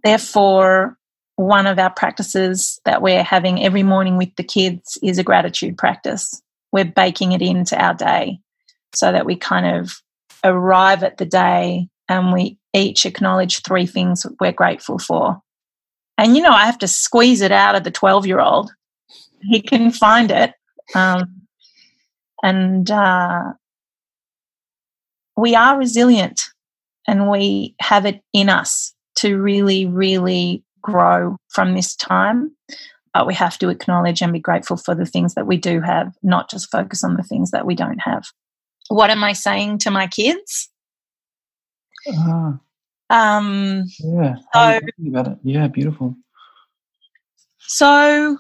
[0.04, 0.98] therefore,
[1.36, 5.78] one of our practices that we're having every morning with the kids is a gratitude
[5.78, 6.42] practice.
[6.72, 8.40] We're baking it into our day
[8.94, 10.02] so that we kind of
[10.44, 15.42] arrive at the day and we each acknowledge three things we're grateful for.
[16.18, 18.72] And, you know, I have to squeeze it out of the 12 year old.
[19.42, 20.54] He can find it.
[20.96, 21.42] Um,
[22.44, 23.54] and uh,
[25.38, 26.42] we are resilient
[27.08, 32.56] and we have it in us to really, really grow from this time.
[33.14, 36.14] But we have to acknowledge and be grateful for the things that we do have,
[36.22, 38.26] not just focus on the things that we don't have.
[38.88, 40.70] What am I saying to my kids?
[42.08, 42.54] Uh,
[43.10, 44.36] um, yeah.
[44.54, 44.80] So.
[45.44, 46.16] Yeah, beautiful.
[47.58, 48.38] So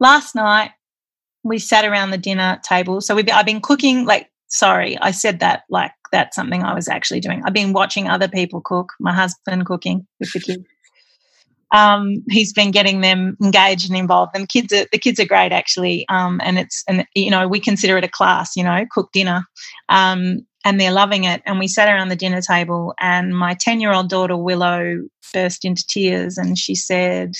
[0.00, 0.72] last night
[1.44, 3.00] we sat around the dinner table.
[3.00, 6.88] So we've I've been cooking like sorry, I said that like that's something I was
[6.88, 7.42] actually doing.
[7.44, 10.64] I've been watching other people cook, my husband cooking with the kids.
[11.70, 14.32] Um, he's been getting them engaged and involved.
[14.34, 16.06] And kids are the kids are great actually.
[16.08, 18.56] Um, and it's and you know we consider it a class.
[18.56, 19.44] You know, cook dinner.
[19.88, 21.40] Um, and they're loving it.
[21.46, 25.64] And we sat around the dinner table, and my 10 year old daughter, Willow, burst
[25.64, 27.34] into tears and she said,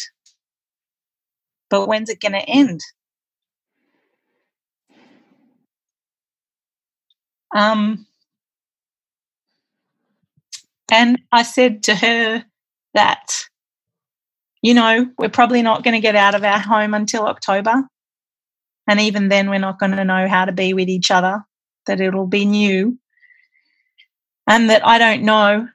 [1.71, 2.81] But when's it going to end?
[7.55, 8.07] Um,
[10.91, 12.45] and I said to her
[12.95, 13.45] that,
[14.63, 17.85] you know, we're probably not going to get out of our home until October.
[18.89, 21.45] And even then, we're not going to know how to be with each other,
[21.87, 22.99] that it'll be new
[24.49, 25.69] and that I don't know.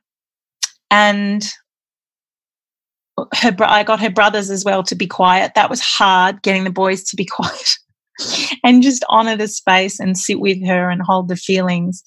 [0.90, 1.48] And
[3.18, 5.54] her, I got her brothers as well to be quiet.
[5.56, 7.78] That was hard, getting the boys to be quiet
[8.64, 12.04] and just honor the space and sit with her and hold the feelings.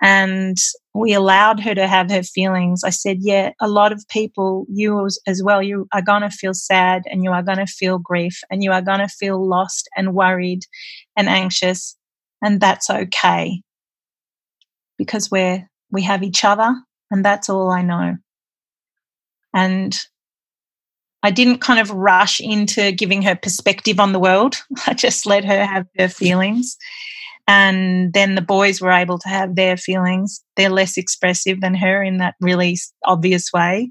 [0.00, 0.56] And
[0.94, 2.84] we allowed her to have her feelings.
[2.84, 6.54] I said, Yeah, a lot of people, you as well, you are going to feel
[6.54, 9.88] sad and you are going to feel grief and you are going to feel lost
[9.96, 10.60] and worried
[11.16, 11.96] and anxious.
[12.42, 13.62] And that's okay
[14.96, 16.74] because we're we have each other,
[17.10, 18.16] and that's all I know.
[19.54, 19.98] And
[21.22, 24.56] I didn't kind of rush into giving her perspective on the world.
[24.86, 26.76] I just let her have her feelings.
[27.46, 30.44] And then the boys were able to have their feelings.
[30.56, 33.90] They're less expressive than her in that really obvious way.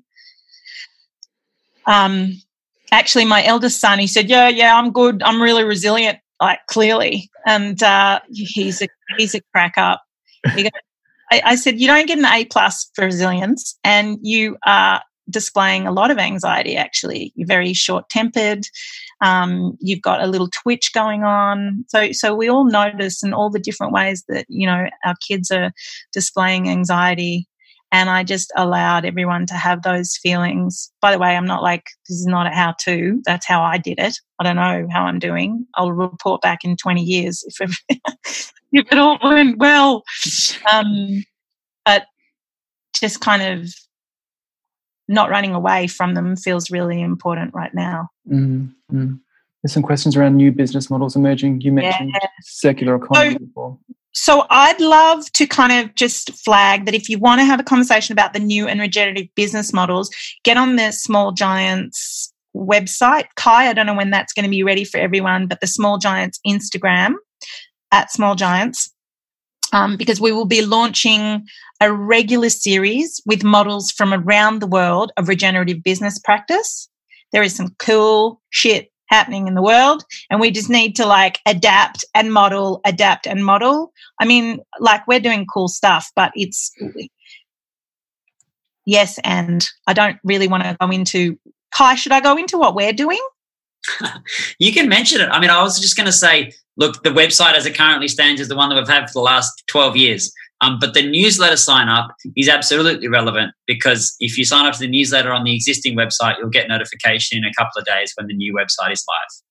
[1.87, 2.33] Um,
[2.91, 5.23] actually, my eldest son, he said, "Yeah, yeah, I'm good.
[5.23, 10.03] I'm really resilient." Like clearly, and uh, he's a he's a crack up.
[11.31, 15.87] I, I said, you don't get an A plus for resilience, and you are displaying
[15.87, 17.33] a lot of anxiety actually.
[17.35, 18.65] You're very short tempered
[19.21, 21.85] um, you've got a little twitch going on.
[21.87, 25.49] So so we all notice in all the different ways that you know our kids
[25.51, 25.71] are
[26.13, 27.47] displaying anxiety
[27.91, 30.91] and i just allowed everyone to have those feelings.
[31.01, 33.77] By the way i'm not like this is not a how to that's how i
[33.77, 34.17] did it.
[34.39, 35.65] I don't know how i'm doing.
[35.75, 40.03] I'll report back in 20 years if if it all went well.
[40.71, 41.23] Um,
[41.85, 42.05] but
[42.93, 43.73] just kind of
[45.07, 48.09] not running away from them feels really important right now.
[48.29, 49.15] Mm-hmm.
[49.63, 51.61] There's some questions around new business models emerging.
[51.61, 52.27] You mentioned yeah.
[52.41, 53.79] circular economy so, before.
[54.13, 57.63] So I'd love to kind of just flag that if you want to have a
[57.63, 60.09] conversation about the new and regenerative business models,
[60.43, 63.25] get on the Small Giants website.
[63.35, 65.97] Kai, I don't know when that's going to be ready for everyone, but the Small
[65.97, 67.13] Giants Instagram
[67.91, 68.91] at Small Giants
[69.73, 71.45] um, because we will be launching
[71.81, 76.89] a regular series with models from around the world of regenerative business practice.
[77.31, 81.39] There is some cool shit happening in the world and we just need to like
[81.45, 83.93] adapt and model, adapt and model.
[84.19, 86.71] I mean, like we're doing cool stuff, but it's
[88.85, 91.37] yes, and I don't really want to go into
[91.75, 93.21] Kai, should I go into what we're doing?
[94.59, 95.29] you can mention it.
[95.29, 98.41] I mean, I was just going to say, look, the website as it currently stands
[98.41, 100.31] is the one that we've had for the last 12 years.
[100.61, 104.79] Um, but the newsletter sign up is absolutely relevant because if you sign up to
[104.79, 108.27] the newsletter on the existing website, you'll get notification in a couple of days when
[108.27, 109.43] the new website is live.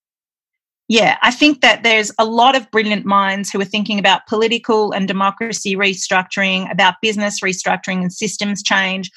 [0.89, 4.93] Yeah, I think that there's a lot of brilliant minds who are thinking about political
[4.93, 9.11] and democracy restructuring, about business restructuring and systems change.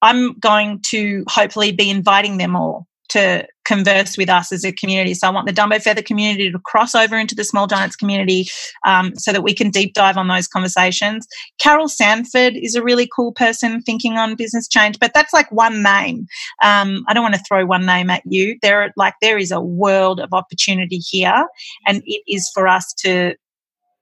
[0.00, 5.14] I'm going to hopefully be inviting them all to converse with us as a community.
[5.14, 8.48] So I want the Dumbo Feather community to cross over into the Small Giants community
[8.86, 11.26] um, so that we can deep dive on those conversations.
[11.58, 15.82] Carol Sanford is a really cool person thinking on business change, but that's like one
[15.82, 16.26] name.
[16.62, 18.58] Um, I don't want to throw one name at you.
[18.62, 21.46] There, like, there is a world of opportunity here,
[21.86, 23.34] and it is for us to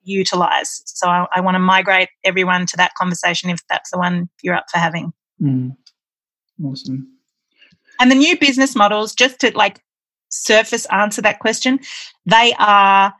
[0.02, 0.82] utilize.
[0.86, 4.54] So I, I want to migrate everyone to that conversation if that's the one you're
[4.54, 5.12] up for having.
[5.42, 5.76] Mm.
[6.64, 7.15] Awesome.
[8.00, 9.80] And the new business models, just to like
[10.30, 11.80] surface answer that question,
[12.26, 13.14] they are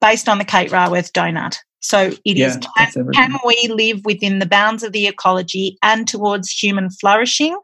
[0.00, 1.56] based on the Kate Raworth donut.
[1.80, 6.08] So it yeah, is can, can we live within the bounds of the ecology and
[6.08, 7.56] towards human flourishing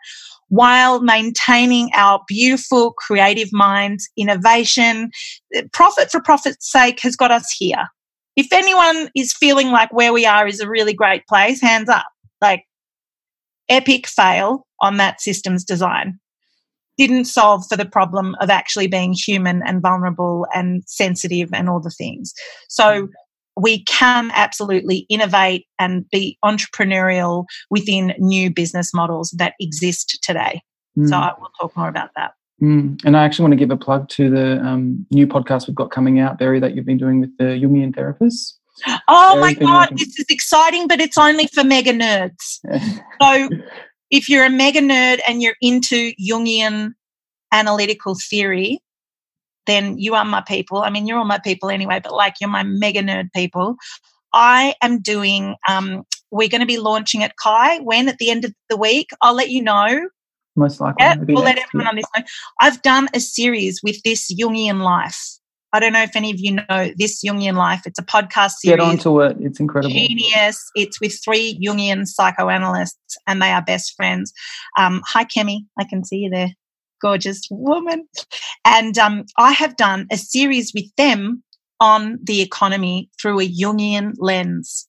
[0.48, 5.10] while maintaining our beautiful creative minds, innovation,
[5.72, 7.86] profit for profit's sake has got us here.
[8.36, 12.06] If anyone is feeling like where we are is a really great place, hands up.
[12.40, 12.64] Like
[13.68, 16.20] epic fail on that systems design
[16.96, 21.80] didn't solve for the problem of actually being human and vulnerable and sensitive and all
[21.80, 22.32] the things.
[22.68, 23.08] So mm.
[23.56, 30.60] we can absolutely innovate and be entrepreneurial within new business models that exist today.
[30.98, 31.08] Mm.
[31.08, 32.32] So I will talk more about that.
[32.62, 33.04] Mm.
[33.04, 35.90] And I actually want to give a plug to the um, new podcast we've got
[35.90, 38.54] coming out, Berry, that you've been doing with the Jungian therapists.
[39.08, 42.58] Oh my God, this is exciting, but it's only for mega nerds.
[43.22, 43.48] so
[44.14, 46.92] if you're a mega nerd and you're into Jungian
[47.50, 48.78] analytical theory,
[49.66, 50.78] then you are my people.
[50.78, 53.74] I mean, you're all my people anyway, but like you're my mega nerd people.
[54.32, 58.44] I am doing, um, we're going to be launching at Kai when at the end
[58.44, 59.10] of the week.
[59.20, 60.08] I'll let you know.
[60.54, 61.04] Most likely.
[61.04, 62.22] Yeah, we'll let everyone on this know.
[62.60, 65.38] I've done a series with this Jungian life.
[65.74, 67.82] I don't know if any of you know this Jungian Life.
[67.84, 68.78] It's a podcast series.
[68.78, 69.36] Get onto it.
[69.40, 69.92] It's incredible.
[69.92, 70.70] Genius.
[70.76, 74.32] It's with three Jungian psychoanalysts and they are best friends.
[74.78, 75.62] Um, hi, Kemi.
[75.76, 76.50] I can see you there.
[77.02, 78.06] Gorgeous woman.
[78.64, 81.42] And um, I have done a series with them
[81.80, 84.86] on the economy through a Jungian lens.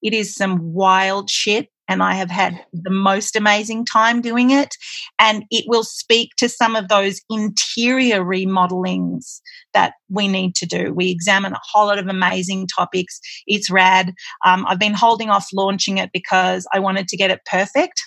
[0.00, 4.74] It is some wild shit and I have had the most amazing time doing it.
[5.18, 9.40] And it will speak to some of those interior remodelings
[9.74, 10.92] that we need to do.
[10.94, 13.20] We examine a whole lot of amazing topics.
[13.46, 14.14] It's rad.
[14.44, 18.02] Um, I've been holding off launching it because I wanted to get it perfect,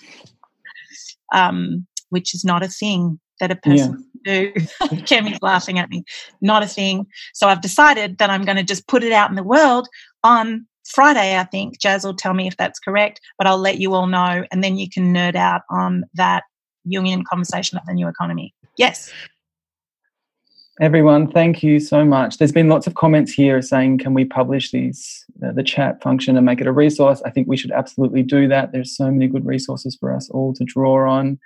[1.32, 4.52] um, which is not a thing that a person yeah.
[4.52, 4.52] do.
[5.04, 6.04] Kemi's laughing at me.
[6.40, 7.06] Not a thing.
[7.34, 9.88] So I've decided that I'm going to just put it out in the world
[10.24, 11.78] on Friday, I think.
[11.80, 14.44] Jazz will tell me if that's correct, but I'll let you all know.
[14.50, 16.44] And then you can nerd out on that
[16.86, 18.54] Jungian conversation of the new economy.
[18.76, 19.12] Yes.
[20.78, 22.36] Everyone, thank you so much.
[22.36, 26.36] There's been lots of comments here saying, can we publish these, uh, the chat function
[26.36, 27.22] and make it a resource?
[27.24, 28.72] I think we should absolutely do that.
[28.72, 31.38] There's so many good resources for us all to draw on.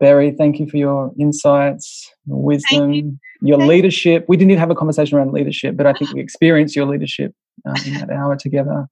[0.00, 3.18] Berry, thank you for your insights, your wisdom, you.
[3.40, 4.26] your thank leadership.
[4.28, 7.34] We didn't even have a conversation around leadership, but I think we experienced your leadership
[7.68, 8.86] uh, in that hour together.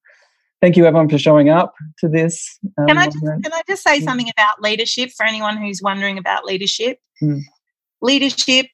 [0.61, 2.59] Thank you, everyone, for showing up to this.
[2.79, 6.19] Um, can, I just, can I just say something about leadership for anyone who's wondering
[6.19, 6.99] about leadership?
[7.21, 7.39] Hmm.
[8.01, 8.67] Leadership,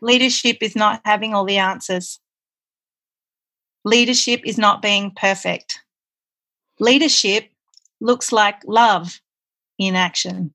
[0.00, 2.20] leadership is not having all the answers.
[3.84, 5.80] Leadership is not being perfect.
[6.80, 7.48] Leadership
[8.00, 9.20] looks like love
[9.78, 10.52] in action.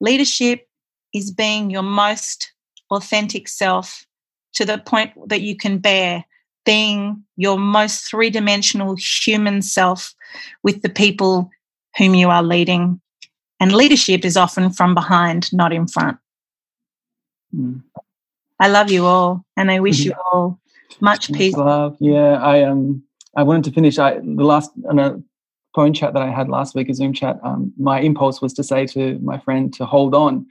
[0.00, 0.66] Leadership
[1.14, 2.52] is being your most
[2.90, 4.06] authentic self
[4.54, 6.24] to the point that you can bear
[6.66, 10.14] being your most three dimensional human self
[10.62, 11.50] with the people
[11.96, 13.00] whom you are leading.
[13.58, 16.18] And leadership is often from behind, not in front.
[17.54, 17.82] Mm.
[18.58, 20.60] I love you all, and I wish you all
[21.00, 21.54] much peace.
[21.54, 22.34] Love, yeah.
[22.34, 23.02] I um,
[23.36, 23.98] I wanted to finish.
[23.98, 25.20] I the last on a
[25.80, 27.38] phone chat that I had last week, a Zoom chat.
[27.42, 30.46] Um, my impulse was to say to my friend to hold on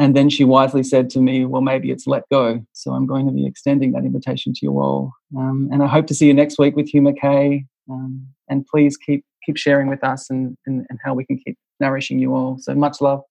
[0.00, 2.64] and then she wisely said to me, Well, maybe it's let go.
[2.72, 5.12] So I'm going to be extending that invitation to you all.
[5.36, 7.66] Um, and I hope to see you next week with Hugh Mackay.
[7.90, 11.56] Um, and please keep keep sharing with us and, and, and, how we can keep
[11.80, 12.58] nourishing you all.
[12.58, 13.22] So much love.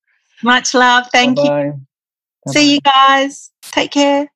[0.44, 1.08] Much love.
[1.12, 1.66] Thank Bye-bye.
[1.66, 1.72] you.
[1.72, 2.52] Bye-bye.
[2.52, 3.52] See you guys.
[3.62, 4.28] Take care.